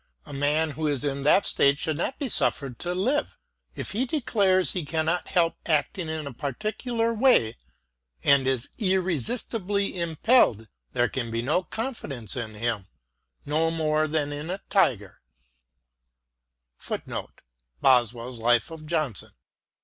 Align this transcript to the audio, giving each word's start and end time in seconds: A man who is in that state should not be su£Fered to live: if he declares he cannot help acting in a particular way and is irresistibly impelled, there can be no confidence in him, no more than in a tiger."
A 0.25 0.33
man 0.33 0.71
who 0.71 0.87
is 0.87 1.03
in 1.03 1.21
that 1.21 1.45
state 1.45 1.77
should 1.77 1.95
not 1.97 2.17
be 2.17 2.25
su£Fered 2.25 2.79
to 2.79 2.95
live: 2.95 3.37
if 3.75 3.91
he 3.91 4.07
declares 4.07 4.71
he 4.71 4.83
cannot 4.83 5.27
help 5.27 5.57
acting 5.67 6.09
in 6.09 6.25
a 6.25 6.33
particular 6.33 7.13
way 7.13 7.55
and 8.23 8.47
is 8.47 8.69
irresistibly 8.79 9.95
impelled, 9.99 10.67
there 10.93 11.07
can 11.07 11.29
be 11.29 11.43
no 11.43 11.61
confidence 11.61 12.35
in 12.35 12.55
him, 12.55 12.87
no 13.45 13.69
more 13.69 14.07
than 14.07 14.31
in 14.31 14.49
a 14.49 14.57
tiger." 14.71 15.21